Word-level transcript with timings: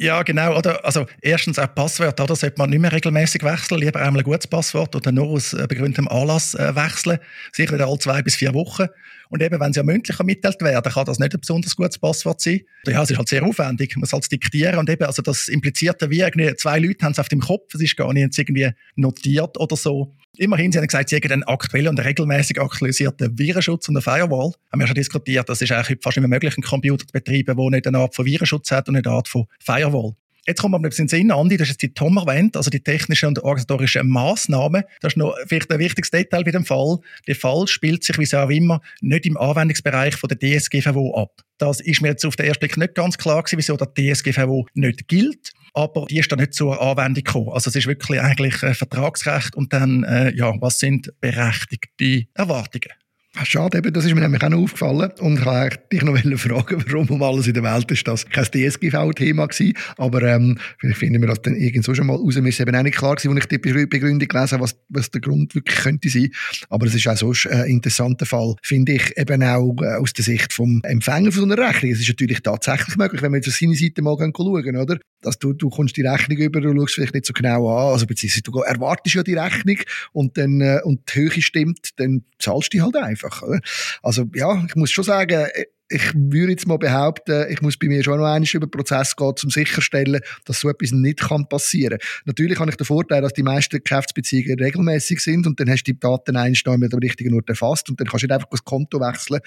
Ja, 0.00 0.22
genau. 0.22 0.56
Oder, 0.56 0.84
also 0.84 1.06
erstens 1.20 1.58
auch 1.58 1.74
Passwörter, 1.74 2.22
oder 2.22 2.36
sollte 2.36 2.54
man 2.56 2.70
nicht 2.70 2.78
mehr 2.78 2.92
regelmäßig 2.92 3.42
wechseln, 3.42 3.80
lieber 3.80 4.00
einmal 4.00 4.22
ein 4.22 4.24
gutes 4.24 4.46
Passwort 4.46 4.94
oder 4.94 5.10
nur 5.10 5.26
aus 5.26 5.54
äh, 5.54 5.66
begründetem 5.68 6.06
Anlass 6.06 6.54
äh, 6.54 6.76
wechseln, 6.76 7.18
sicher 7.52 7.74
wieder 7.74 7.88
alle 7.88 7.98
zwei 7.98 8.22
bis 8.22 8.36
vier 8.36 8.54
Wochen. 8.54 8.86
Und 9.28 9.42
eben, 9.42 9.58
wenn 9.58 9.70
es 9.70 9.76
ja 9.76 9.82
mündlich 9.82 10.16
mitteilt 10.20 10.62
werden, 10.62 10.92
kann 10.92 11.04
das 11.04 11.18
nicht 11.18 11.34
ein 11.34 11.40
besonders 11.40 11.74
gutes 11.74 11.98
Passwort 11.98 12.40
sein. 12.40 12.60
Ja, 12.86 13.02
es 13.02 13.10
ist 13.10 13.18
halt 13.18 13.28
sehr 13.28 13.42
aufwendig, 13.42 13.96
man 13.96 14.06
soll 14.06 14.20
es 14.20 14.28
diktieren 14.28 14.78
und 14.78 14.88
eben, 14.88 15.04
also 15.04 15.20
das 15.20 15.48
impliziert 15.48 16.00
wie 16.08 16.20
irgendwie 16.20 16.54
zwei 16.54 16.78
Leute 16.78 17.04
haben 17.04 17.12
es 17.12 17.18
auf 17.18 17.28
dem 17.28 17.40
Kopf, 17.40 17.74
es 17.74 17.80
ist 17.80 17.96
gar 17.96 18.12
nicht 18.12 18.38
irgendwie 18.38 18.70
notiert 18.94 19.58
oder 19.58 19.74
so. 19.74 20.14
Immerhin, 20.36 20.70
sie 20.70 20.78
haben 20.78 20.86
gesagt, 20.86 21.08
sie 21.08 21.16
hätten 21.16 21.32
einen 21.32 21.42
aktuellen 21.44 21.88
und 21.88 21.98
regelmäßig 21.98 22.60
aktualisierten 22.60 23.38
Virenschutz 23.38 23.88
und 23.88 23.96
eine 23.96 24.02
Firewall. 24.02 24.52
Haben 24.72 24.80
wir 24.80 24.86
schon 24.86 24.94
diskutiert, 24.94 25.48
das 25.48 25.62
ist 25.62 25.72
eigentlich 25.72 25.98
fast 26.02 26.16
nicht 26.16 26.28
mehr 26.28 26.28
möglich, 26.28 26.54
einen 26.56 26.62
Computer 26.62 27.06
zu 27.06 27.12
betreiben, 27.12 27.56
der 27.56 27.70
nicht 27.70 27.86
eine 27.86 27.98
Art 27.98 28.14
von 28.14 28.24
Virenschutz 28.24 28.70
hat 28.70 28.88
und 28.88 28.96
eine 28.96 29.08
Art 29.08 29.26
von 29.26 29.46
Firewall. 29.58 30.14
Jetzt 30.48 30.62
kommen 30.62 30.72
wir 30.72 30.76
aber 30.78 30.86
in 30.86 30.92
den 30.96 31.08
Sinn, 31.08 31.30
Andi, 31.30 31.58
das 31.58 31.68
ist 31.68 31.82
die 31.82 31.92
Tom 31.92 32.16
erwähnt, 32.16 32.56
also 32.56 32.70
die 32.70 32.80
technischen 32.80 33.26
und 33.26 33.38
organisatorischen 33.40 34.08
Massnahmen. 34.08 34.82
Das 35.02 35.12
ist 35.12 35.16
noch 35.18 35.36
vielleicht 35.46 35.70
ein 35.70 35.78
wichtiges 35.78 36.10
Detail 36.10 36.42
bei 36.42 36.52
dem 36.52 36.64
Fall. 36.64 37.00
Der 37.26 37.36
Fall 37.36 37.66
spielt 37.66 38.02
sich, 38.02 38.16
wie 38.16 38.22
es 38.22 38.32
auch 38.32 38.48
immer, 38.48 38.80
nicht 39.02 39.26
im 39.26 39.36
Anwendungsbereich 39.36 40.16
von 40.16 40.28
der 40.28 40.38
DSGVO 40.38 41.20
ab. 41.20 41.42
Das 41.58 41.80
ist 41.80 42.00
mir 42.00 42.08
jetzt 42.08 42.24
auf 42.24 42.34
den 42.36 42.46
ersten 42.46 42.60
Blick 42.60 42.78
nicht 42.78 42.94
ganz 42.94 43.18
klar 43.18 43.42
gewesen, 43.42 43.58
wieso 43.58 43.76
der 43.76 43.92
DSGVO 43.92 44.66
nicht 44.72 45.06
gilt 45.08 45.52
aber 45.78 46.06
die 46.06 46.18
ist 46.18 46.30
da 46.32 46.36
nicht 46.36 46.54
zur 46.54 46.80
Anwendung 46.80 47.22
gekommen. 47.22 47.50
Also 47.50 47.70
es 47.70 47.76
ist 47.76 47.86
wirklich 47.86 48.20
eigentlich 48.20 48.62
äh, 48.62 48.74
Vertragsrecht 48.74 49.54
und 49.54 49.72
dann, 49.72 50.02
äh, 50.04 50.34
ja, 50.34 50.52
was 50.60 50.80
sind 50.80 51.12
berechtigte 51.20 52.26
Erwartungen? 52.34 52.92
Ah, 53.36 53.44
schade, 53.44 53.76
eben, 53.76 53.92
das 53.92 54.06
ist 54.06 54.14
mir 54.14 54.22
nämlich 54.22 54.42
auch 54.42 54.48
noch 54.48 54.62
aufgefallen. 54.62 55.12
Und 55.20 55.38
ich 55.38 55.44
wollte 55.44 55.78
dich 55.92 56.02
noch 56.02 56.16
fragen, 56.38 56.82
warum 56.88 57.10
um 57.10 57.22
alles 57.22 57.46
in 57.46 57.52
der 57.52 57.62
Welt 57.62 57.90
ist 57.90 58.08
das 58.08 58.24
kein 58.26 58.44
DSGV-Thema 58.44 59.46
gewesen. 59.46 59.74
Aber 59.98 60.22
ähm, 60.22 60.58
vielleicht 60.78 61.00
finden 61.00 61.20
wir 61.20 61.28
das 61.28 61.42
dann 61.42 61.54
irgendwo 61.54 61.94
schon 61.94 62.06
mal 62.06 62.16
raus. 62.16 62.36
Mir 62.36 62.48
ist 62.48 62.58
eben 62.58 62.74
auch 62.74 62.82
nicht 62.82 62.96
klar 62.96 63.16
gewesen, 63.16 63.36
als 63.36 63.44
ich 63.44 63.48
die 63.48 63.58
Begründung 63.58 64.26
gelesen 64.26 64.52
habe, 64.52 64.62
was, 64.62 64.76
was 64.88 65.10
der 65.10 65.20
Grund 65.20 65.54
wirklich 65.54 65.76
könnte 65.76 66.08
sein. 66.08 66.30
Aber 66.70 66.86
es 66.86 66.94
ist 66.94 67.06
auch 67.06 67.18
so 67.18 67.50
ein 67.50 67.66
interessanter 67.66 68.24
Fall, 68.24 68.54
finde 68.62 68.92
ich, 68.92 69.14
eben 69.18 69.42
auch 69.42 69.76
äh, 69.82 69.96
aus 69.96 70.14
der 70.14 70.24
Sicht 70.24 70.54
vom 70.54 70.80
Empfänger 70.84 71.30
von 71.30 71.50
so 71.50 71.54
einer 71.54 71.68
Rechnung. 71.68 71.92
Es 71.92 72.00
ist 72.00 72.08
natürlich 72.08 72.40
tatsächlich 72.40 72.96
möglich, 72.96 73.20
wenn 73.20 73.32
wir 73.32 73.38
jetzt 73.38 73.48
auf 73.48 73.54
seine 73.54 73.74
Seite 73.74 74.00
mal 74.00 74.16
schauen, 74.18 74.76
oder? 74.76 74.98
Dass 75.20 75.38
du, 75.38 75.52
du 75.52 75.68
kommst 75.68 75.98
die 75.98 76.02
Rechnung 76.02 76.38
über, 76.38 76.62
du 76.62 76.74
schaust 76.74 76.94
vielleicht 76.94 77.14
nicht 77.14 77.26
so 77.26 77.34
genau 77.34 77.68
an, 77.68 77.92
also 77.92 78.06
beziehungsweise 78.06 78.42
du 78.42 78.60
erwartest 78.60 79.16
ja 79.16 79.22
die 79.22 79.34
Rechnung 79.34 79.76
und 80.12 80.38
dann, 80.38 80.60
äh, 80.62 80.80
und 80.82 81.02
die 81.12 81.20
Höhe 81.20 81.42
stimmt, 81.42 81.90
dann 81.96 82.22
zahlst 82.38 82.72
du 82.72 82.78
die 82.78 82.82
halt 82.82 82.96
einfach 82.96 83.17
einfach. 83.24 83.42
Oder? 83.42 83.60
Also 84.02 84.26
ja, 84.34 84.64
ich 84.66 84.74
muss 84.76 84.90
schon 84.90 85.04
sagen, 85.04 85.46
ich 85.90 86.12
würde 86.14 86.52
jetzt 86.52 86.66
mal 86.66 86.76
behaupten, 86.76 87.46
ich 87.48 87.62
muss 87.62 87.78
bei 87.78 87.88
mir 87.88 88.04
schon 88.04 88.18
noch 88.18 88.26
einmal 88.26 88.48
über 88.52 88.66
den 88.66 88.70
Prozess 88.70 89.16
gehen, 89.16 89.34
um 89.42 89.50
sicherstellen, 89.50 90.20
dass 90.44 90.60
so 90.60 90.68
etwas 90.68 90.92
nicht 90.92 91.26
passieren 91.48 91.98
kann. 91.98 92.08
Natürlich 92.26 92.58
habe 92.58 92.70
ich 92.70 92.76
den 92.76 92.84
Vorteil, 92.84 93.22
dass 93.22 93.32
die 93.32 93.42
meisten 93.42 93.82
Geschäftsbeziehungen 93.82 94.58
regelmäßig 94.58 95.20
sind 95.20 95.46
und 95.46 95.58
dann 95.58 95.70
hast 95.70 95.84
du 95.84 95.92
die 95.92 95.98
Daten 96.00 96.36
einstellen 96.36 96.80
mit 96.80 96.92
dem 96.92 96.98
richtigen 96.98 97.34
Ort 97.34 97.48
erfasst 97.48 97.88
und 97.88 97.98
dann 97.98 98.06
kannst 98.06 98.24
du 98.24 98.26
nicht 98.26 98.34
einfach 98.34 98.50
das 98.50 98.64
Konto 98.64 99.00
wechseln. 99.00 99.40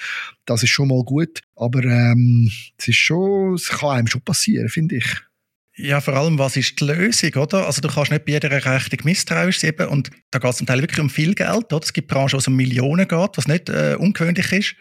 Das 0.46 0.64
ist 0.64 0.70
schon 0.70 0.88
mal 0.88 1.04
gut. 1.04 1.42
Aber 1.56 1.84
ähm, 1.84 2.50
es 2.78 2.88
ist 2.88 2.96
schon, 2.96 3.54
es 3.54 3.70
kann 3.70 3.90
einem 3.90 4.08
schon 4.08 4.22
passieren, 4.22 4.70
finde 4.70 4.96
ich. 4.96 5.22
Ja, 5.76 6.02
vor 6.02 6.16
allem, 6.16 6.38
was 6.38 6.58
ist 6.58 6.80
die 6.80 6.86
Lösung, 6.86 7.34
oder? 7.36 7.66
Also 7.66 7.82
du 7.82 7.88
kannst 7.88 8.12
nicht 8.12 8.26
bei 8.26 8.34
jeder 8.34 8.52
Rechnung 8.52 9.00
misstrauisch 9.06 9.60
sein 9.60 9.74
und 9.90 10.10
da 10.30 10.40
geht 10.40 10.52
es 10.52 10.58
zum 10.58 10.68
Teil 10.68 10.82
wirklich 10.82 11.00
um 11.00 11.10
viel 11.10 11.34
Geld, 11.34 11.72
oder? 11.72 11.84
Es 11.84 11.94
gibt 11.94 12.10
Branchen, 12.10 12.34
wo 12.34 12.38
es 12.38 12.48
um 12.48 12.56
Millionen 12.56 13.08
geht, 13.08 13.38
was 13.38 13.48
nicht 13.48 13.70
äh, 13.70 13.96
ungewöhnlich 13.98 14.52
ist. 14.52 14.76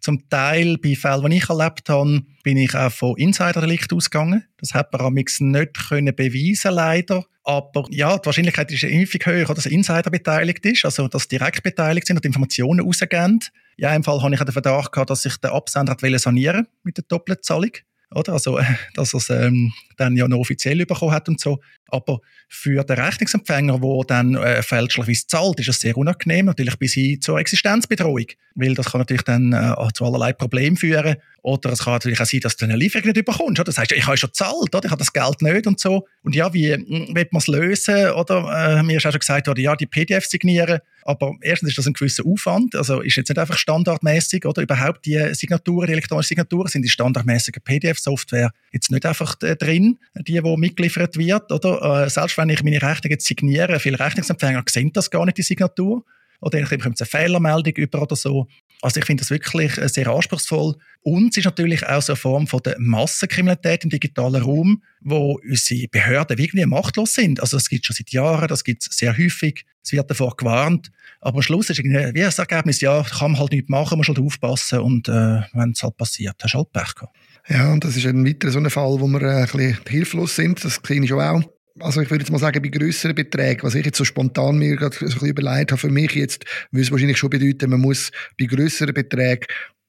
Zum 0.00 0.28
Teil 0.28 0.76
bei 0.76 0.94
Fällen, 0.96 1.30
die 1.30 1.38
ich 1.38 1.48
erlebt 1.48 1.88
habe, 1.88 2.22
bin 2.42 2.58
ich 2.58 2.74
auch 2.74 2.92
von 2.92 3.16
Insider-Delikt 3.16 3.90
ausgegangen. 3.94 4.44
Das 4.58 4.74
hat 4.74 4.92
man 4.92 5.00
am 5.00 5.14
nicht 5.14 5.88
können 5.88 6.14
beweisen 6.14 6.74
leider. 6.74 7.24
Aber 7.42 7.86
ja, 7.90 8.18
die 8.18 8.26
Wahrscheinlichkeit 8.26 8.70
ist 8.70 8.82
häufig 8.82 9.24
höher, 9.24 9.46
dass 9.46 9.64
Insider 9.64 10.10
beteiligt 10.10 10.64
ist, 10.66 10.84
also 10.84 11.08
dass 11.08 11.26
direkt 11.26 11.62
beteiligt 11.62 12.06
sind 12.06 12.16
und 12.16 12.24
Informationen 12.26 12.80
rausgeben. 12.80 13.40
Ja, 13.78 13.94
im 13.94 14.04
Fall 14.04 14.22
habe 14.22 14.34
ich 14.34 14.40
den 14.40 14.52
Verdacht 14.52 14.92
dass 15.08 15.22
sich 15.22 15.38
der 15.38 15.52
Absender 15.52 15.96
sanieren 16.18 16.66
mit 16.82 16.98
der 16.98 17.04
Doppelzahlung 17.08 17.72
oder? 18.14 18.34
Also, 18.34 18.58
dass 18.94 19.14
er 19.14 19.18
es 19.18 19.30
ähm, 19.30 19.72
dann 19.96 20.16
ja 20.16 20.26
noch 20.28 20.38
offiziell 20.38 20.84
bekommen 20.86 21.12
hat 21.12 21.28
und 21.28 21.40
so. 21.40 21.60
Aber 21.88 22.20
für 22.48 22.82
den 22.82 22.98
Rechnungsempfänger, 22.98 23.78
der 23.78 24.00
dann 24.06 24.34
äh, 24.34 24.62
fälschlicherweise 24.62 25.26
zahlt, 25.26 25.60
ist 25.60 25.68
es 25.68 25.80
sehr 25.80 25.96
unangenehm, 25.96 26.46
natürlich 26.46 26.76
bis 26.78 26.94
hin 26.94 27.20
zur 27.20 27.38
Existenzbedrohung. 27.38 28.26
Weil 28.54 28.74
das 28.74 28.86
kann 28.86 29.00
natürlich 29.00 29.22
dann 29.22 29.52
äh, 29.52 29.74
zu 29.92 30.04
allerlei 30.04 30.32
Problemen 30.32 30.76
führen. 30.76 31.16
Oder 31.42 31.72
es 31.72 31.84
kann 31.84 31.94
natürlich 31.94 32.20
auch 32.20 32.26
sein, 32.26 32.40
dass 32.40 32.56
du 32.56 32.64
eine 32.64 32.76
Lieferung 32.76 33.12
nicht 33.12 33.24
bekommst. 33.24 33.60
Oder? 33.60 33.64
Das 33.64 33.78
heißt, 33.78 33.92
ich 33.92 34.06
habe 34.06 34.16
schon 34.16 34.30
gezahlt, 34.30 34.74
oder? 34.74 34.84
ich 34.84 34.90
habe 34.90 34.98
das 34.98 35.12
Geld 35.12 35.42
nicht 35.42 35.66
und 35.66 35.78
so. 35.78 36.06
Und 36.22 36.34
ja, 36.34 36.52
wie 36.54 36.72
hm, 36.72 37.14
wird 37.14 37.32
man 37.32 37.40
es 37.40 37.46
lösen? 37.46 38.10
Oder 38.12 38.78
äh, 38.78 38.82
mir 38.82 38.96
ist 38.96 39.06
auch 39.06 39.12
schon 39.12 39.20
gesagt 39.20 39.46
worden, 39.46 39.60
ja, 39.60 39.76
die 39.76 39.86
PDF 39.86 40.24
signieren. 40.24 40.80
Aber 41.04 41.34
erstens 41.42 41.70
ist 41.70 41.78
das 41.78 41.86
ein 41.86 41.92
gewisser 41.92 42.24
Aufwand. 42.26 42.74
Also 42.74 43.00
ist 43.00 43.16
jetzt 43.16 43.28
nicht 43.28 43.38
einfach 43.38 43.58
standardmäßig 43.58 44.46
oder 44.46 44.62
überhaupt 44.62 45.04
die 45.04 45.34
Signaturen, 45.34 45.86
die 45.86 45.92
elektronischen 45.92 46.28
Signaturen 46.28 46.68
sind 46.68 46.82
die 46.82 46.88
standardmäßige 46.88 47.56
PDF-Software 47.62 48.50
jetzt 48.72 48.90
nicht 48.90 49.04
einfach 49.04 49.36
äh, 49.42 49.54
drin, 49.56 49.98
die, 50.26 50.40
die 50.40 50.56
mitgeliefert 50.56 51.18
wird, 51.18 51.52
oder? 51.52 52.04
Äh, 52.04 52.10
selbst 52.10 52.38
wenn 52.38 52.48
ich 52.48 52.64
meine 52.64 52.80
Rechnung 52.80 53.10
jetzt 53.10 53.26
signiere, 53.26 53.78
viele 53.78 54.00
Rechnungsempfänger 54.00 54.64
sehen 54.68 54.92
das 54.92 55.10
gar 55.10 55.24
nicht, 55.26 55.36
die 55.36 55.42
Signatur. 55.42 56.04
Oder 56.44 56.60
dann 56.60 56.78
kommt 56.78 57.00
eine 57.00 57.06
Fehlermeldung 57.06 57.72
über 57.76 58.02
oder 58.02 58.16
so. 58.16 58.46
Also 58.82 59.00
ich 59.00 59.06
finde 59.06 59.22
das 59.22 59.30
wirklich 59.30 59.78
äh, 59.78 59.88
sehr 59.88 60.08
anspruchsvoll. 60.08 60.76
Und 61.00 61.30
es 61.30 61.38
ist 61.38 61.44
natürlich 61.44 61.86
auch 61.86 62.02
so 62.02 62.12
eine 62.12 62.18
Form 62.18 62.46
von 62.46 62.60
der 62.64 62.76
Massenkriminalität 62.78 63.84
im 63.84 63.90
digitalen 63.90 64.42
Raum, 64.42 64.82
wo 65.00 65.40
unsere 65.42 65.88
Behörden 65.88 66.38
irgendwie 66.38 66.66
machtlos 66.66 67.14
sind. 67.14 67.40
Also 67.40 67.56
das 67.56 67.70
gibt 67.70 67.84
es 67.84 67.86
schon 67.86 67.96
seit 67.96 68.10
Jahren, 68.10 68.46
das 68.46 68.62
gibt 68.62 68.82
es 68.82 68.94
sehr 68.96 69.16
häufig. 69.16 69.64
Es 69.82 69.92
wird 69.92 70.10
davor 70.10 70.36
gewarnt. 70.36 70.90
Aber 71.22 71.36
am 71.36 71.42
Schluss 71.42 71.70
ist 71.70 71.78
irgendwie 71.78 72.14
wie 72.14 72.20
das 72.20 72.38
Ergebnis, 72.38 72.82
ja, 72.82 73.02
kann 73.02 73.32
man 73.32 73.40
halt 73.40 73.52
nichts 73.52 73.70
machen, 73.70 73.96
muss 73.96 74.08
halt 74.08 74.18
aufpassen. 74.18 74.80
Und 74.80 75.08
äh, 75.08 75.40
wenn 75.54 75.70
es 75.70 75.82
halt 75.82 75.96
passiert, 75.96 76.36
hast 76.42 76.52
du 76.52 76.58
halt 76.58 76.72
Pech 76.72 76.94
gehabt. 76.94 77.16
Ja, 77.48 77.72
und 77.72 77.84
das 77.84 77.96
ist 77.96 78.06
ein 78.06 78.26
weiterer 78.26 78.50
so 78.50 78.58
ein 78.58 78.68
Fall, 78.68 79.00
wo 79.00 79.06
wir 79.06 79.22
äh, 79.22 79.42
ein 79.42 79.46
bisschen 79.46 79.78
hilflos 79.88 80.36
sind. 80.36 80.62
Das 80.62 80.80
sehe 80.86 81.02
ich 81.02 81.08
schon 81.08 81.20
auch. 81.20 81.42
Also 81.80 82.00
ich 82.00 82.10
würde 82.10 82.22
jetzt 82.22 82.30
mal 82.30 82.38
sagen, 82.38 82.62
bei 82.62 82.68
grösseren 82.68 83.16
Beträgen, 83.16 83.64
was 83.64 83.74
ich 83.74 83.84
jetzt 83.84 83.98
so 83.98 84.04
spontan 84.04 84.58
mir 84.58 84.76
gerade 84.76 84.94
so 84.96 85.04
ein 85.04 85.10
bisschen 85.10 85.28
überlegt 85.28 85.72
habe, 85.72 85.80
für 85.80 85.90
mich 85.90 86.12
jetzt, 86.12 86.44
würde 86.70 86.82
es 86.82 86.92
wahrscheinlich 86.92 87.18
schon 87.18 87.30
bedeuten, 87.30 87.70
man 87.70 87.80
muss 87.80 88.12
bei 88.38 88.46
grösseren 88.46 88.94
Beträgen 88.94 89.46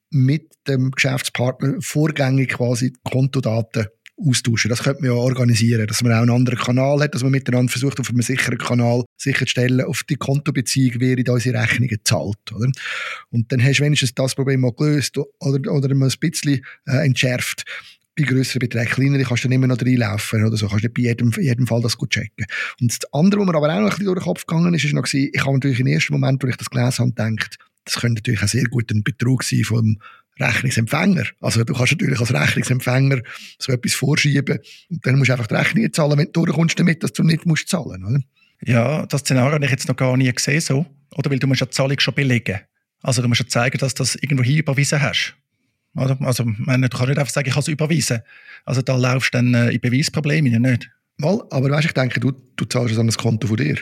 mit 0.10 0.54
dem 0.68 0.92
Geschäftspartner 0.92 1.76
vorgängig 1.82 2.54
quasi 2.54 2.94
Kontodaten 3.04 3.88
austauschen. 4.18 4.70
Das 4.70 4.84
könnte 4.84 5.02
man 5.02 5.12
ja 5.12 5.18
organisieren, 5.18 5.88
dass 5.88 6.02
man 6.02 6.14
auch 6.14 6.22
einen 6.22 6.32
anderen 6.32 6.58
Kanal 6.58 7.02
hat, 7.02 7.14
dass 7.14 7.24
man 7.24 7.32
miteinander 7.32 7.72
versucht, 7.72 8.00
auf 8.00 8.10
einem 8.10 8.22
sicheren 8.22 8.58
Kanal 8.58 9.04
sicherzustellen, 9.18 9.82
auf 9.82 10.04
die 10.04 10.16
Kontobeziehung 10.16 11.02
während 11.02 11.30
unsere 11.30 11.62
Rechnungen 11.62 12.00
zahlt. 12.04 12.52
Oder? 12.54 12.72
Und 13.30 13.52
dann 13.52 13.64
hast 13.64 13.80
du 13.80 13.84
wenigstens 13.84 14.16
das 14.16 14.36
Problem 14.36 14.62
mal 14.62 14.74
gelöst 14.74 15.18
oder, 15.18 15.72
oder 15.72 15.94
mal 15.94 16.10
ein 16.10 16.20
bisschen 16.20 16.66
äh, 16.88 17.06
entschärft 17.06 17.66
bei 18.16 18.24
grösseren 18.24 18.60
Beträgen, 18.60 18.92
kleinere 18.92 19.24
kannst 19.24 19.44
du 19.44 19.50
nicht 19.50 19.60
mehr 19.60 19.68
noch 19.68 19.82
reinlaufen 19.82 20.46
oder 20.46 20.56
so, 20.56 20.68
kannst 20.68 20.84
nicht 20.84 20.94
bei 20.94 21.04
jedem, 21.04 21.32
jedem 21.32 21.68
Fall 21.68 21.82
das 21.82 21.98
gut 21.98 22.12
checken. 22.12 22.46
Und 22.80 22.92
das 22.92 23.14
andere, 23.14 23.42
was 23.42 23.48
mir 23.48 23.56
aber 23.56 23.74
auch 23.74 23.80
noch 23.80 23.84
ein 23.84 23.90
bisschen 23.90 24.06
durch 24.06 24.20
den 24.20 24.24
Kopf 24.24 24.46
gegangen 24.46 24.74
ist, 24.74 24.86
ist 24.86 24.94
noch 24.94 25.04
gewesen, 25.04 25.32
ich 25.34 25.42
habe 25.42 25.54
natürlich 25.54 25.80
im 25.80 25.88
ersten 25.88 26.14
Moment, 26.14 26.42
wo 26.42 26.48
ich 26.48 26.56
das 26.56 26.70
gelesen 26.70 27.00
habe, 27.00 27.10
gedacht, 27.12 27.58
das 27.84 27.96
könnte 27.96 28.16
natürlich 28.16 28.42
auch 28.42 28.48
sehr 28.48 28.64
gut 28.66 28.90
ein 28.92 29.04
Betrug 29.04 29.44
sein 29.44 29.64
vom 29.64 29.98
Rechnungsempfänger. 30.40 31.26
Also 31.40 31.64
du 31.64 31.74
kannst 31.74 31.94
natürlich 31.94 32.20
als 32.20 32.34
Rechnungsempfänger 32.34 33.22
so 33.60 33.72
etwas 33.72 33.94
vorschieben 33.94 34.60
und 34.90 35.06
dann 35.06 35.18
musst 35.18 35.30
du 35.30 35.34
einfach 35.34 35.48
die 35.48 35.56
Rechnung 35.56 35.94
zahlen, 35.94 36.18
wenn 36.18 36.32
du 36.32 36.46
durchkommst 36.46 36.80
damit, 36.80 37.04
dass 37.04 37.14
du 37.14 37.24
nicht 37.24 37.46
musst 37.46 37.70
zahlen 37.70 38.04
oder? 38.04 38.20
Ja, 38.62 39.06
das 39.06 39.22
Szenario 39.22 39.54
habe 39.54 39.66
ich 39.66 39.72
jetzt 39.72 39.88
noch 39.88 39.96
gar 39.96 40.16
nie 40.18 40.32
gesehen 40.32 40.62
so. 40.62 40.86
Oder 41.16 41.30
weil 41.30 41.40
du 41.40 41.48
musst 41.48 41.62
ja 41.62 41.68
die 41.68 41.72
Zahlung 41.72 42.00
schon 42.00 42.14
belegen. 42.14 42.60
Also 43.02 43.22
du 43.22 43.28
musst 43.28 43.42
ja 43.42 43.48
zeigen, 43.48 43.78
dass 43.78 43.94
du 43.94 44.04
das 44.04 44.16
irgendwo 44.16 44.44
hin 44.44 44.58
überwiesen 44.58 45.02
hast. 45.02 45.36
Also 45.96 46.16
du 46.16 46.20
kannst 46.20 46.40
nicht 46.80 47.20
einfach 47.20 47.30
sagen, 47.30 47.48
ich 47.48 47.54
habe 47.54 47.62
es 47.62 47.68
überwiesen. 47.68 48.20
Also 48.66 48.82
da 48.82 48.96
laufst 48.96 49.34
du 49.34 49.38
dann 49.38 49.54
äh, 49.54 49.70
in 49.70 49.80
Beweisprobleme 49.80 50.50
ja 50.50 50.60
nicht. 50.60 50.90
Mal, 51.18 51.42
aber 51.50 51.70
weißt, 51.70 51.86
ich 51.86 51.94
denke, 51.94 52.20
du, 52.20 52.34
du 52.58 52.66
zahlst 52.66 52.94
es 52.94 53.00
an 53.00 53.06
das 53.06 53.18
Konto 53.18 53.48
von 53.48 53.56
dir. 53.56 53.78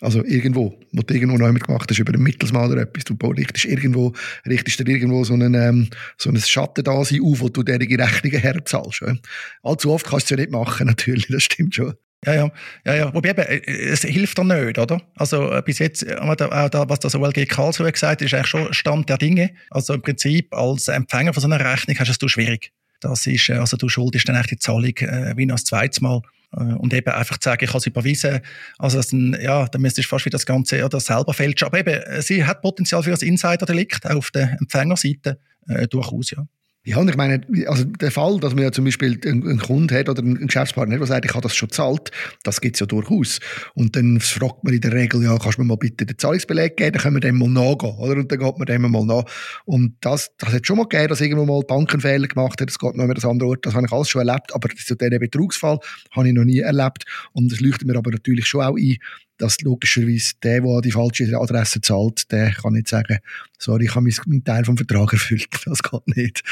Also 0.00 0.24
irgendwo, 0.24 0.78
wo 0.92 1.02
du 1.02 1.12
irgendwo 1.14 1.36
neu 1.36 1.52
gemacht 1.52 1.90
hast, 1.90 1.98
über 1.98 2.14
einen 2.14 2.22
Mittelsmann 2.22 2.70
oder 2.70 2.82
etwas. 2.82 3.04
Du 3.04 3.14
richtest 3.26 3.66
irgendwo, 3.66 4.14
richtest 4.46 4.78
dir 4.78 4.88
irgendwo 4.88 5.22
so 5.24 5.34
einen, 5.34 5.54
ähm, 5.54 5.88
so 6.16 6.30
einen 6.30 6.40
Schatten 6.40 6.84
da 6.84 6.92
auf, 6.92 7.10
wo 7.10 7.48
du 7.50 7.62
derige 7.62 7.98
Rechnungen 7.98 8.40
herzahlst. 8.40 9.02
Ja. 9.02 9.14
Allzu 9.62 9.92
oft 9.92 10.06
kannst 10.06 10.30
du 10.30 10.34
es 10.34 10.38
ja 10.38 10.44
nicht 10.44 10.52
machen, 10.52 10.86
natürlich, 10.86 11.26
das 11.28 11.42
stimmt 11.42 11.74
schon. 11.74 11.94
Ja, 12.26 12.34
ja, 12.34 12.50
ja, 12.84 12.94
ja. 12.94 13.14
Wobei 13.14 13.30
eben, 13.30 13.40
äh, 13.40 13.60
es 13.66 14.02
hilft 14.02 14.36
dir 14.36 14.44
nicht, 14.44 14.78
oder? 14.78 15.00
Also 15.16 15.52
äh, 15.52 15.62
bis 15.62 15.78
jetzt, 15.78 16.02
äh, 16.02 16.16
auch 16.16 16.34
da, 16.36 16.88
was 16.88 17.00
das 17.00 17.14
OLG 17.14 17.46
Karlsruhe 17.48 17.90
gesagt 17.90 18.20
hat, 18.20 18.22
ist 18.22 18.34
eigentlich 18.34 18.48
schon 18.48 18.72
Stand 18.74 19.08
der 19.08 19.16
Dinge. 19.16 19.50
Also 19.70 19.94
im 19.94 20.02
Prinzip 20.02 20.54
als 20.54 20.88
Empfänger 20.88 21.32
von 21.32 21.40
so 21.40 21.48
einer 21.48 21.64
Rechnung 21.64 21.96
hast 21.98 22.20
du 22.20 22.26
es 22.26 22.32
schwierig. 22.32 22.72
Das 23.00 23.26
ist, 23.26 23.48
also 23.48 23.78
du 23.78 23.88
schuldest 23.88 24.28
dann 24.28 24.36
echt 24.36 24.50
die 24.50 24.58
Zahlung 24.58 24.94
äh, 24.98 25.34
wie 25.36 25.46
noch 25.46 25.54
das 25.54 25.64
zweite 25.64 26.02
Mal. 26.02 26.20
Und 26.52 26.92
eben 26.92 27.12
einfach 27.12 27.38
zu 27.38 27.48
sagen, 27.48 27.62
ich 27.62 27.70
habe 27.70 27.78
es 27.78 27.86
überwiesen, 27.86 28.40
also 28.76 28.96
das 28.96 29.12
ja, 29.12 29.68
dann 29.68 29.82
müsstest 29.82 30.06
du 30.06 30.08
fast 30.10 30.26
wieder 30.26 30.34
das 30.34 30.44
Ganze 30.44 30.84
oder 30.84 30.98
selber 30.98 31.32
fälschen. 31.32 31.66
Aber 31.66 31.78
eben, 31.78 32.02
sie 32.22 32.44
hat 32.44 32.60
Potenzial 32.60 33.04
für 33.04 33.12
ein 33.12 33.20
Insider-Delikt, 33.20 34.10
auf 34.10 34.32
der 34.32 34.56
Empfängerseite 34.58 35.38
äh, 35.68 35.86
durchaus, 35.86 36.32
ja. 36.32 36.44
Ja, 36.82 36.96
und 36.96 37.10
ich 37.10 37.16
meine, 37.16 37.42
also 37.66 37.84
der 37.84 38.10
Fall, 38.10 38.40
dass 38.40 38.54
man 38.54 38.64
ja 38.64 38.72
zum 38.72 38.86
Beispiel 38.86 39.20
einen, 39.26 39.58
Kunden 39.58 39.94
hat 39.94 40.08
oder 40.08 40.22
einen 40.22 40.46
Geschäftspartner 40.46 40.94
hat, 40.94 41.00
der 41.00 41.06
sagt, 41.06 41.26
ich 41.26 41.32
habe 41.32 41.42
das 41.42 41.54
schon 41.54 41.68
zahlt, 41.68 42.10
das 42.42 42.62
gibt 42.62 42.76
es 42.76 42.80
ja 42.80 42.86
durchaus. 42.86 43.38
Und 43.74 43.96
dann 43.96 44.18
fragt 44.18 44.64
man 44.64 44.72
in 44.72 44.80
der 44.80 44.94
Regel, 44.94 45.22
ja, 45.22 45.36
kannst 45.36 45.58
du 45.58 45.62
mir 45.62 45.68
mal 45.68 45.76
bitte 45.76 46.06
den 46.06 46.16
Zahlungsbeleg 46.16 46.78
geben, 46.78 46.92
dann 46.92 47.02
können 47.02 47.16
wir 47.16 47.20
dem 47.20 47.38
mal 47.38 47.50
nachgehen, 47.50 47.94
oder? 47.98 48.16
Und 48.16 48.32
dann 48.32 48.38
geht 48.38 48.58
man 48.58 48.64
dem 48.64 48.90
mal 48.90 49.04
nach. 49.04 49.24
Und 49.66 49.96
das, 50.00 50.30
das 50.38 50.54
hat 50.54 50.66
schon 50.66 50.78
mal 50.78 50.84
gegeben, 50.84 51.08
dass 51.08 51.20
irgendwo 51.20 51.44
mal 51.44 51.62
Bankenfehler 51.62 52.26
gemacht 52.26 52.62
hat, 52.62 52.70
das 52.70 52.78
geht 52.78 52.96
noch 52.96 53.04
mehr 53.04 53.14
das 53.14 53.26
andere 53.26 53.50
Ort, 53.50 53.66
das 53.66 53.74
habe 53.74 53.84
ich 53.84 53.92
alles 53.92 54.08
schon 54.08 54.26
erlebt, 54.26 54.54
aber 54.54 54.68
diesen 54.68 54.96
Betrugsfall 54.96 55.78
habe 56.12 56.28
ich 56.28 56.34
noch 56.34 56.44
nie 56.44 56.60
erlebt. 56.60 57.04
Und 57.32 57.52
es 57.52 57.60
leuchtet 57.60 57.88
mir 57.88 57.98
aber 57.98 58.10
natürlich 58.10 58.46
schon 58.46 58.62
auch 58.62 58.76
ein, 58.76 58.96
dass 59.40 59.60
logischerweise 59.62 60.34
der, 60.42 60.60
der 60.60 60.80
die 60.80 60.92
falsche 60.92 61.24
Adresse 61.36 61.80
zahlt, 61.80 62.30
der 62.30 62.52
kann 62.52 62.74
nicht 62.74 62.88
sagen, 62.88 63.18
sorry, 63.58 63.84
ich 63.84 63.94
habe 63.94 64.08
meinen 64.26 64.44
Teil 64.44 64.64
vom 64.64 64.76
Vertrag 64.76 65.12
erfüllt. 65.12 65.48
Das 65.64 65.82
geht 65.82 66.16
nicht. 66.16 66.42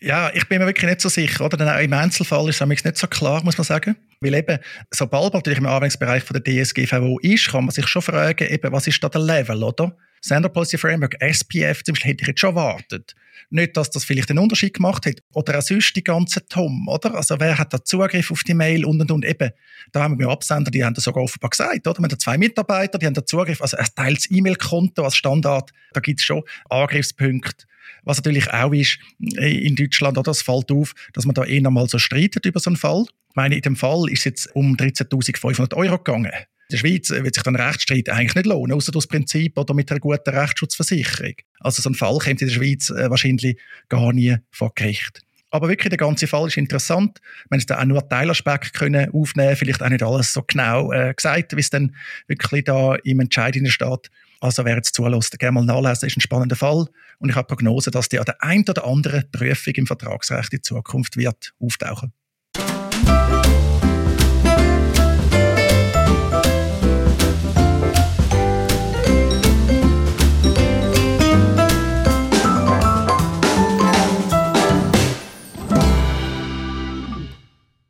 Ja, 0.00 0.30
ich 0.34 0.46
bin 0.46 0.58
mir 0.58 0.66
wirklich 0.66 0.90
nicht 0.90 1.00
so 1.00 1.08
sicher. 1.08 1.44
Oder? 1.44 1.80
Im 1.80 1.92
Einzelfall 1.92 2.48
ist 2.48 2.60
es 2.60 2.84
nicht 2.84 2.96
so 2.96 3.06
klar, 3.06 3.42
muss 3.44 3.56
man 3.56 3.64
sagen. 3.64 3.96
Weil 4.20 4.34
eben, 4.34 4.58
sobald 4.90 5.32
man 5.32 5.38
natürlich 5.38 5.58
im 5.58 5.66
Anwendungsbereich 5.66 6.22
von 6.22 6.40
der 6.40 6.64
DSGVO 6.64 7.18
ist, 7.20 7.48
kann 7.48 7.64
man 7.64 7.70
sich 7.70 7.86
schon 7.86 8.02
fragen, 8.02 8.46
eben, 8.48 8.72
was 8.72 8.86
ist 8.86 9.02
da 9.02 9.08
der 9.08 9.22
Level, 9.22 9.62
oder? 9.62 9.96
Sender 10.26 10.48
Policy 10.48 10.76
Framework, 10.76 11.16
SPF 11.20 11.84
zum 11.84 11.94
Beispiel, 11.94 12.10
hätte 12.10 12.22
ich 12.22 12.28
jetzt 12.28 12.40
schon 12.40 12.56
erwartet. 12.56 13.14
Nicht, 13.50 13.76
dass 13.76 13.90
das 13.90 14.04
vielleicht 14.04 14.28
einen 14.30 14.40
Unterschied 14.40 14.74
gemacht 14.74 15.06
hat. 15.06 15.22
Oder 15.34 15.58
auch 15.58 15.62
sonst 15.62 15.94
die 15.94 16.02
ganze 16.02 16.44
TOM, 16.46 16.88
oder? 16.88 17.14
Also 17.14 17.38
wer 17.38 17.56
hat 17.56 17.72
da 17.72 17.84
Zugriff 17.84 18.32
auf 18.32 18.42
die 18.42 18.54
Mail 18.54 18.84
und 18.84 19.00
und 19.00 19.10
und. 19.10 19.24
Eben, 19.24 19.50
da 19.92 20.02
haben 20.02 20.18
wir 20.18 20.28
Absender, 20.28 20.70
die 20.70 20.84
haben 20.84 20.94
das 20.94 21.04
sogar 21.04 21.22
offenbar 21.22 21.50
gesagt, 21.50 21.86
oder? 21.86 22.00
Wir 22.00 22.08
haben 22.08 22.18
zwei 22.18 22.38
Mitarbeiter, 22.38 22.98
die 22.98 23.06
haben 23.06 23.14
da 23.14 23.24
Zugriff, 23.24 23.62
also 23.62 23.76
ein 23.76 23.86
teils 23.94 24.28
E-Mail-Konto 24.30 25.04
als 25.04 25.16
Standard, 25.16 25.70
da 25.92 26.00
gibt 26.00 26.18
es 26.20 26.26
schon 26.26 26.42
Angriffspunkte. 26.68 27.66
Was 28.02 28.16
natürlich 28.16 28.52
auch 28.52 28.72
ist, 28.72 28.98
in 29.20 29.76
Deutschland, 29.76 30.18
oder, 30.18 30.32
es 30.32 30.42
fällt 30.42 30.72
auf, 30.72 30.92
dass 31.12 31.24
man 31.24 31.34
da 31.34 31.44
eh 31.44 31.60
nochmal 31.60 31.88
so 31.88 31.98
streitet 31.98 32.44
über 32.46 32.58
so 32.58 32.70
einen 32.70 32.76
Fall. 32.76 33.04
Ich 33.28 33.36
meine, 33.36 33.54
in 33.54 33.62
dem 33.62 33.76
Fall 33.76 34.08
ist 34.10 34.20
es 34.20 34.24
jetzt 34.24 34.56
um 34.56 34.74
13.500 34.74 35.74
Euro 35.74 35.98
gegangen. 35.98 36.32
Der 36.70 36.78
Schweiz 36.78 37.10
wird 37.10 37.34
sich 37.34 37.44
dann 37.44 37.56
Rechtsstreit 37.56 38.08
eigentlich 38.08 38.34
nicht 38.34 38.46
lohnen, 38.46 38.72
außer 38.72 38.90
das 38.90 39.06
Prinzip 39.06 39.56
oder 39.56 39.72
mit 39.72 39.90
einer 39.90 40.00
guten 40.00 40.30
Rechtsschutzversicherung. 40.30 41.34
Also 41.60 41.80
so 41.80 41.90
ein 41.90 41.94
Fall 41.94 42.18
kommt 42.18 42.42
in 42.42 42.48
der 42.48 42.54
Schweiz 42.54 42.90
äh, 42.90 43.08
wahrscheinlich 43.08 43.58
gar 43.88 44.12
nie 44.12 44.36
vor 44.50 44.72
Gericht. 44.74 45.22
Aber 45.50 45.68
wirklich, 45.68 45.90
der 45.90 45.98
ganze 45.98 46.26
Fall 46.26 46.48
ist 46.48 46.56
interessant. 46.56 47.20
Wir 47.48 47.58
haben 47.58 47.66
da 47.66 47.80
auch 47.80 47.84
nur 47.84 48.08
Teilaspekte 48.08 48.76
können 48.76 49.10
aufnehmen 49.12 49.56
vielleicht 49.56 49.82
auch 49.82 49.88
nicht 49.88 50.02
alles 50.02 50.32
so 50.32 50.42
genau 50.42 50.92
äh, 50.92 51.14
gesagt, 51.14 51.56
wie 51.56 51.60
es 51.60 51.70
dann 51.70 51.94
wirklich 52.26 52.64
da 52.64 52.96
im 52.96 53.20
Entscheid 53.20 53.56
steht. 53.66 54.10
Also 54.40 54.64
wer 54.64 54.76
jetzt 54.76 54.94
zulässt, 54.94 55.38
gerne 55.38 55.52
mal 55.52 55.64
nachlesen, 55.64 56.08
ist 56.08 56.16
ein 56.16 56.20
spannender 56.20 56.56
Fall. 56.56 56.86
Und 57.18 57.30
ich 57.30 57.36
habe 57.36 57.46
Prognose, 57.46 57.90
dass 57.90 58.08
die 58.08 58.18
an 58.18 58.26
der 58.26 58.42
einen 58.42 58.68
oder 58.68 58.84
anderen 58.84 59.30
Prüfung 59.30 59.74
im 59.74 59.86
Vertragsrecht 59.86 60.52
in 60.52 60.62
Zukunft 60.62 61.16
wird 61.16 61.54
auftauchen. 61.58 62.12